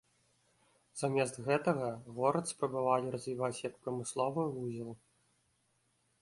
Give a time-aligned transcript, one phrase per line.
[1.01, 1.89] Замест гэтага,
[2.19, 4.91] горад спрабавалі развіваць як прамысловы вузел.